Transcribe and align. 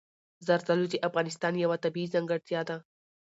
زردالو 0.47 0.85
د 0.91 0.95
افغانستان 1.07 1.53
یوه 1.63 1.77
طبیعي 1.83 2.11
ځانګړتیا 2.13 2.61
ده. 2.69 2.77